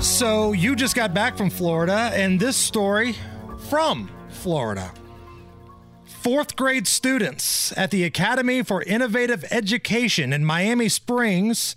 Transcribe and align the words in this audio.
So, 0.00 0.52
you 0.52 0.76
just 0.76 0.94
got 0.94 1.14
back 1.14 1.36
from 1.36 1.50
Florida, 1.50 2.10
and 2.12 2.38
this 2.38 2.56
story 2.56 3.16
from 3.68 4.10
Florida. 4.28 4.92
Fourth 6.04 6.54
grade 6.54 6.86
students 6.86 7.76
at 7.76 7.90
the 7.90 8.04
Academy 8.04 8.62
for 8.62 8.82
Innovative 8.82 9.44
Education 9.50 10.32
in 10.32 10.44
Miami 10.44 10.88
Springs, 10.88 11.74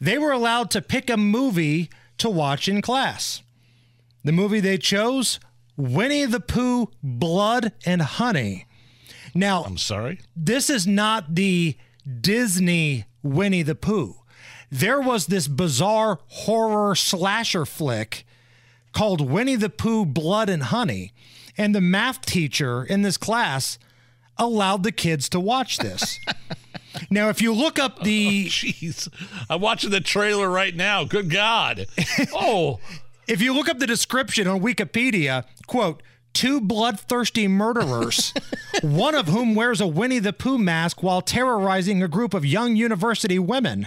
they 0.00 0.16
were 0.18 0.32
allowed 0.32 0.70
to 0.72 0.82
pick 0.82 1.10
a 1.10 1.16
movie 1.16 1.90
to 2.18 2.30
watch 2.30 2.66
in 2.66 2.80
class. 2.80 3.42
The 4.24 4.32
movie 4.32 4.60
they 4.60 4.78
chose, 4.78 5.38
Winnie 5.76 6.24
the 6.24 6.40
Pooh, 6.40 6.88
Blood 7.02 7.72
and 7.84 8.00
Honey. 8.02 8.66
Now, 9.34 9.64
I'm 9.64 9.78
sorry? 9.78 10.20
this 10.34 10.70
is 10.70 10.86
not 10.86 11.34
the 11.34 11.76
Disney 12.20 13.04
Winnie 13.22 13.62
the 13.62 13.74
Pooh. 13.74 14.16
There 14.74 15.00
was 15.00 15.26
this 15.26 15.46
bizarre 15.46 16.18
horror 16.26 16.96
slasher 16.96 17.64
flick 17.64 18.26
called 18.90 19.20
Winnie 19.20 19.54
the 19.54 19.70
Pooh 19.70 20.04
Blood 20.04 20.48
and 20.48 20.64
Honey, 20.64 21.12
and 21.56 21.72
the 21.72 21.80
math 21.80 22.22
teacher 22.26 22.82
in 22.82 23.02
this 23.02 23.16
class 23.16 23.78
allowed 24.36 24.82
the 24.82 24.90
kids 24.90 25.28
to 25.28 25.38
watch 25.38 25.76
this. 25.76 26.18
now, 27.10 27.28
if 27.28 27.40
you 27.40 27.54
look 27.54 27.78
up 27.78 28.02
the 28.02 28.46
oh, 28.46 28.50
Jeez. 28.50 29.08
I'm 29.48 29.60
watching 29.60 29.90
the 29.90 30.00
trailer 30.00 30.50
right 30.50 30.74
now. 30.74 31.04
Good 31.04 31.30
God. 31.30 31.86
Oh, 32.34 32.80
if 33.28 33.40
you 33.40 33.54
look 33.54 33.68
up 33.68 33.78
the 33.78 33.86
description 33.86 34.48
on 34.48 34.60
Wikipedia, 34.60 35.44
quote, 35.68 36.02
two 36.32 36.60
bloodthirsty 36.60 37.46
murderers, 37.46 38.34
one 38.82 39.14
of 39.14 39.28
whom 39.28 39.54
wears 39.54 39.80
a 39.80 39.86
Winnie 39.86 40.18
the 40.18 40.32
Pooh 40.32 40.58
mask 40.58 41.00
while 41.00 41.20
terrorizing 41.20 42.02
a 42.02 42.08
group 42.08 42.34
of 42.34 42.44
young 42.44 42.74
university 42.74 43.38
women. 43.38 43.86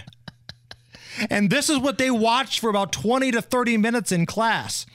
And 1.30 1.50
this 1.50 1.68
is 1.68 1.78
what 1.78 1.98
they 1.98 2.10
watched 2.10 2.60
for 2.60 2.70
about 2.70 2.92
20 2.92 3.30
to 3.32 3.42
30 3.42 3.76
minutes 3.76 4.12
in 4.12 4.26
class. 4.26 4.86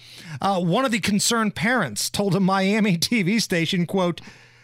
Uh, 0.42 0.60
one 0.62 0.86
of 0.86 0.92
the 0.92 1.00
concerned 1.00 1.56
parents 1.56 2.10
told 2.10 2.36
a 2.36 2.40
Miami 2.40 2.98
TV 3.00 3.42
station, 3.42 3.86
quote, 3.86 4.22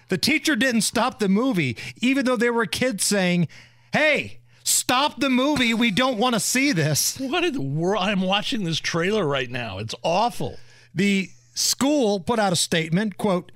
the 0.10 0.18
teacher 0.18 0.56
didn't 0.56 0.82
stop 0.82 1.20
the 1.20 1.30
movie, 1.30 1.78
even 2.02 2.26
though 2.26 2.36
there 2.36 2.54
were 2.54 2.66
kids 2.66 3.04
saying, 3.04 3.48
hey, 3.94 4.40
stop 4.64 5.20
the 5.20 5.30
movie. 5.30 5.74
We 5.74 5.92
don't 5.92 6.18
want 6.18 6.34
to 6.34 6.40
see 6.40 6.72
this. 6.72 7.20
what 7.20 7.44
in 7.44 7.54
the 7.54 7.62
world? 7.62 8.04
I'm 8.04 8.22
watching 8.22 8.64
this 8.64 8.80
trailer 8.80 9.26
right 9.26 9.50
now. 9.50 9.78
It's 9.78 9.96
awful. 10.04 10.58
The 10.94 11.30
school 11.54 12.20
put 12.20 12.40
out 12.40 12.54
a 12.54 12.56
statement, 12.56 13.18
quote, 13.18 13.52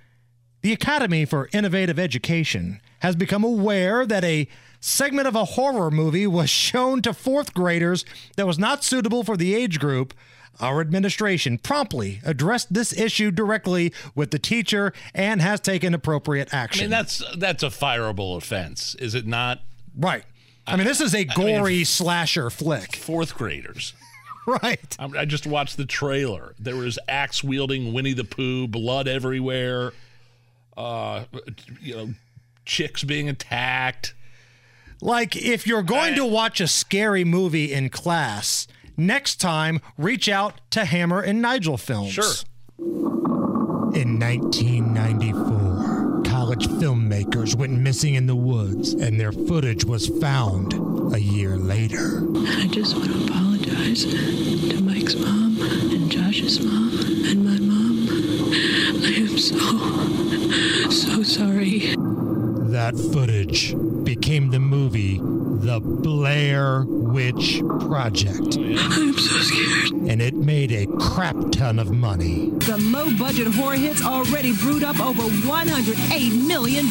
"The 0.62 0.74
Academy 0.74 1.26
for 1.26 1.50
Innovative 1.54 1.98
Education 1.98 2.82
has 3.04 3.16
become 3.16 3.44
aware 3.44 4.06
that 4.08 4.24
a 4.24 4.48
segment 4.80 5.28
of 5.28 5.36
a 5.36 5.46
horror 5.46 5.92
movie 5.92 6.26
was 6.26 6.50
shown 6.50 7.02
to 7.04 7.14
fourth 7.14 7.54
graders 7.54 8.04
that 8.36 8.48
was 8.48 8.58
not 8.58 8.84
suitable 8.84 9.24
for 9.24 9.38
the 9.38 9.54
age 9.54 9.80
group." 9.80 10.14
Our 10.60 10.82
administration 10.82 11.58
promptly 11.58 12.22
addressed 12.24 12.74
this 12.74 12.94
issue 12.96 13.32
directly 13.32 13.92
with 14.14 14.30
the 14.30 14.38
teacher 14.38 14.94
and 15.14 15.42
has 15.42 15.60
taken 15.60 15.96
appropriate 15.96 16.54
action. 16.54 16.82
I 16.82 16.84
mean, 16.84 16.92
that's 16.92 17.24
that's 17.38 17.64
a 17.64 17.68
fireable 17.70 18.38
offense, 18.38 18.96
is 18.96 19.16
it 19.16 19.26
not? 19.28 19.62
right. 19.98 20.24
I 20.66 20.78
mean, 20.78 20.88
this 20.88 21.02
is 21.02 21.14
a 21.14 21.26
gory 21.26 21.84
slasher 21.84 22.50
flick. 22.50 22.96
Fourth 22.96 23.36
graders. 23.36 23.94
Right. 24.46 24.96
I, 25.00 25.06
I 25.20 25.24
just 25.26 25.48
watched 25.48 25.78
the 25.78 25.86
trailer. 25.86 26.54
There 26.60 26.76
was 26.76 27.00
axe 27.08 27.46
wielding 27.46 27.94
Winnie 27.94 28.12
the 28.12 28.26
Pooh, 28.26 28.68
blood 28.68 29.08
everywhere. 29.08 29.94
Uh, 30.76 31.24
you 31.80 31.96
know, 31.96 32.14
chicks 32.66 33.04
being 33.04 33.30
attacked. 33.30 34.16
Like, 35.02 35.36
if 35.36 35.68
you're 35.68 35.84
going 35.84 36.16
to 36.16 36.26
watch 36.26 36.62
a 36.62 36.68
scary 36.68 37.26
movie 37.26 37.74
in 37.74 37.90
class, 37.90 38.68
next 38.96 39.42
time 39.42 39.82
reach 39.98 40.30
out 40.30 40.62
to 40.72 40.86
Hammer 40.86 41.20
and 41.22 41.42
Nigel 41.42 41.78
Films. 41.78 42.12
Sure. 42.12 42.32
In 42.80 44.20
1994, 44.20 46.24
college 46.26 46.68
filmmakers 46.68 47.56
went 47.56 47.74
missing 47.74 48.16
in 48.16 48.26
the 48.28 48.36
woods, 48.36 48.94
and 48.94 49.20
their 49.20 49.32
footage 49.32 49.86
was 49.86 50.08
found 50.20 50.74
a 51.14 51.20
year 51.20 51.58
later. 51.58 52.18
And 52.18 52.48
I 52.48 52.68
just 52.68 52.96
want 52.96 53.12
to 53.12 53.24
apologize 53.26 54.06
to 54.06 54.82
Mike's 54.82 55.16
mom 55.16 55.58
and 55.62 56.10
Josh's 56.10 56.60
mom 56.64 56.98
and 57.26 57.44
my 57.44 57.60
mom. 57.60 58.08
I 59.04 59.14
am 59.18 59.38
so, 59.38 59.58
so 60.90 61.24
sorry. 61.24 61.96
That 62.84 62.98
footage 63.14 63.74
became 64.04 64.50
the 64.50 64.60
movie 64.60 65.18
The 65.18 65.80
Blair 65.80 66.84
Witch 66.86 67.62
Project, 67.80 68.58
oh, 68.60 68.76
I'm 68.78 69.14
so 69.14 69.38
scared. 69.38 70.10
and 70.10 70.22
it 70.22 70.34
made 70.34 70.74
a 70.74 70.86
crap 70.98 71.38
ton 71.52 71.80
of 71.80 71.92
money. 71.94 72.50
The 72.50 72.78
low 72.80 73.10
budget 73.18 73.48
horror 73.48 73.78
hits 73.78 74.04
already 74.04 74.52
brewed 74.58 74.84
up 74.84 75.00
over 75.00 75.22
$108 75.22 76.46
million. 76.46 76.88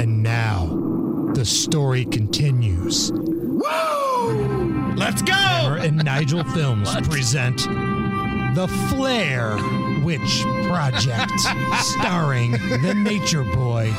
And 0.00 0.24
now 0.24 0.66
the 1.34 1.44
story 1.44 2.04
continues. 2.06 3.12
Woo! 3.12 4.94
Let's 4.96 5.22
go! 5.22 5.34
Hammer 5.34 5.76
and 5.78 6.04
Nigel 6.04 6.42
Films 6.54 6.92
present 7.06 7.60
The 8.54 8.68
Flair 8.88 9.56
Witch 10.04 10.42
Project, 10.68 11.32
starring 11.80 12.52
the 12.52 12.94
Nature 12.94 13.42
Boy, 13.42 13.92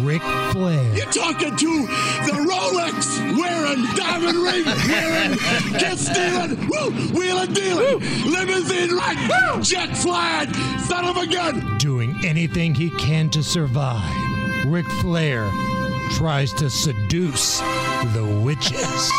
Ric 0.00 0.22
Flair. 0.52 0.94
You're 0.94 1.12
talking 1.12 1.54
to 1.54 1.86
the 2.24 2.32
Rolex 2.48 3.38
wearing, 3.38 3.84
diamond 3.96 4.38
ring 4.38 4.64
wearing, 4.88 5.38
kid 5.78 5.98
stealing, 5.98 6.66
woo, 6.70 6.90
wheeling 7.12 7.52
dealing, 7.52 8.00
limousine 8.24 8.96
riding, 8.96 9.62
jet 9.62 9.94
flying, 9.94 10.50
son 10.78 11.04
of 11.04 11.18
a 11.18 11.26
gun. 11.26 11.76
Doing 11.76 12.16
anything 12.24 12.74
he 12.74 12.88
can 12.90 13.28
to 13.30 13.42
survive, 13.42 14.64
Ric 14.64 14.86
Flair 15.02 15.50
tries 16.12 16.54
to 16.54 16.70
seduce 16.70 17.60
the 18.14 18.40
witches. 18.42 19.12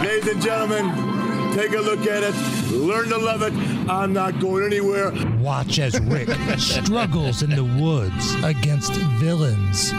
Ladies 0.00 0.32
and 0.32 0.42
gentlemen, 0.42 1.15
take 1.56 1.72
a 1.72 1.80
look 1.80 2.06
at 2.06 2.22
it, 2.22 2.34
learn 2.70 3.08
to 3.08 3.16
love 3.16 3.40
it. 3.40 3.52
I'm 3.88 4.12
not 4.12 4.38
going 4.40 4.64
anywhere. 4.64 5.10
Watch 5.38 5.78
as 5.78 5.98
Ric 6.00 6.28
struggles 6.58 7.42
in 7.42 7.48
the 7.48 7.64
woods 7.64 8.34
against 8.44 8.92
villains 9.18 9.90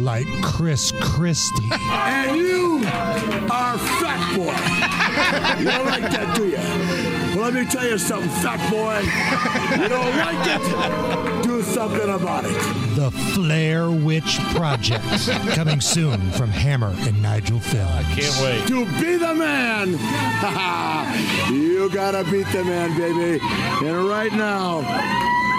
like 0.00 0.26
Chris 0.40 0.92
Christie. 1.00 1.68
And 1.72 2.36
you 2.36 2.76
are 3.50 3.76
fat 3.76 4.36
boy. 4.36 5.60
You 5.60 5.68
don't 5.68 5.86
like 5.86 6.02
that, 6.12 6.36
do 6.36 6.46
you? 6.46 7.13
Well, 7.54 7.62
let 7.62 7.72
me 7.72 7.80
tell 7.80 7.88
you 7.88 7.98
something, 7.98 8.28
fat 8.42 8.58
boy. 8.68 8.98
You 9.80 9.88
don't 9.88 10.16
like 10.16 10.44
it? 10.44 11.42
Do 11.44 11.62
something 11.62 12.10
about 12.10 12.44
it. 12.44 12.52
The 12.96 13.12
Flair 13.32 13.92
Witch 13.92 14.40
Project, 14.56 15.04
coming 15.54 15.80
soon 15.80 16.32
from 16.32 16.50
Hammer 16.50 16.92
and 16.98 17.22
Nigel 17.22 17.60
Films. 17.60 18.06
Can't 18.08 18.36
wait. 18.42 18.66
To 18.66 18.84
be 19.00 19.16
the 19.16 19.34
man, 19.34 19.90
you 21.52 21.88
gotta 21.90 22.28
beat 22.28 22.48
the 22.48 22.64
man, 22.64 22.96
baby. 22.98 23.38
And 23.86 24.08
right 24.08 24.32
now, 24.32 24.78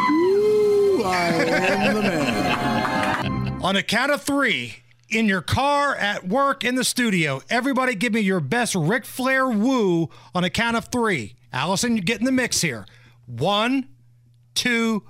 woo, 0.09 1.03
I 1.03 1.27
am 1.29 1.95
the 1.95 2.01
man. 2.01 3.61
On 3.63 3.77
a 3.77 3.83
count 3.83 4.11
of 4.11 4.21
three, 4.21 4.79
in 5.09 5.27
your 5.27 5.41
car, 5.41 5.95
at 5.95 6.27
work, 6.27 6.65
in 6.65 6.75
the 6.75 6.83
studio, 6.83 7.41
everybody 7.49 7.95
give 7.95 8.11
me 8.11 8.19
your 8.19 8.41
best 8.41 8.75
Ric 8.75 9.05
Flair 9.05 9.47
woo 9.47 10.09
on 10.33 10.43
a 10.43 10.49
count 10.49 10.75
of 10.75 10.87
three. 10.87 11.35
Allison, 11.55 11.95
you 11.95 12.01
get 12.01 12.19
in 12.19 12.25
the 12.25 12.33
mix 12.33 12.59
here. 12.59 12.85
One, 13.27 13.87
two, 14.55 15.03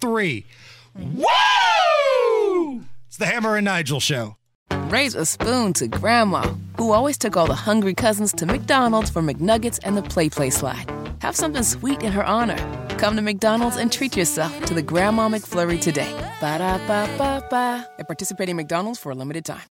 three. 0.00 0.46
Woo! 0.96 1.24
It's 3.08 3.16
the 3.18 3.26
Hammer 3.26 3.56
and 3.56 3.64
Nigel 3.64 3.98
show. 3.98 4.36
Raise 4.84 5.16
a 5.16 5.26
spoon 5.26 5.72
to 5.74 5.88
Grandma, 5.88 6.54
who 6.78 6.92
always 6.92 7.18
took 7.18 7.36
all 7.36 7.48
the 7.48 7.56
hungry 7.56 7.92
cousins 7.92 8.32
to 8.34 8.46
McDonald's 8.46 9.10
for 9.10 9.20
McNuggets 9.20 9.80
and 9.82 9.96
the 9.96 10.02
PlayPlace 10.02 10.52
slide. 10.52 10.88
Have 11.20 11.34
something 11.34 11.64
sweet 11.64 12.04
in 12.04 12.12
her 12.12 12.24
honor. 12.24 12.56
Come 12.98 13.16
to 13.16 13.22
McDonald's 13.22 13.76
and 13.76 13.90
treat 13.90 14.16
yourself 14.16 14.64
to 14.66 14.74
the 14.74 14.82
Grandma 14.82 15.28
McFlurry 15.28 15.80
today. 15.80 16.12
Ba 16.40 16.58
da 16.58 16.78
ba 16.86 17.12
ba 17.18 17.44
ba. 17.50 17.88
At 17.98 18.06
participating 18.06 18.54
McDonald's 18.54 19.00
for 19.00 19.10
a 19.10 19.14
limited 19.16 19.44
time. 19.44 19.62